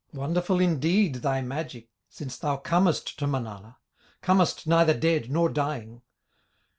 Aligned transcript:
Wonderful 0.13 0.59
indeed, 0.59 1.17
thy 1.17 1.41
magic, 1.41 1.89
Since 2.09 2.39
thou 2.39 2.57
comest 2.57 3.19
to 3.19 3.27
Manala, 3.27 3.77
Comest 4.23 4.65
neither 4.65 4.95
dead 4.95 5.29
nor 5.29 5.47
dying." 5.47 6.01